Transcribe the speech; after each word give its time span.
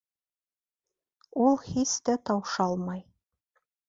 Ул 1.47 1.59
һис 1.65 1.93
тә 2.09 2.15
таушалмай 2.31 3.05